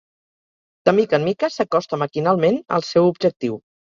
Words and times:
De 0.89 0.93
mica 0.99 1.17
en 1.19 1.27
mica 1.27 1.49
s'acosta 1.57 2.01
maquinalment 2.03 2.59
al 2.79 2.87
seu 2.95 3.13
objectiu. 3.13 3.63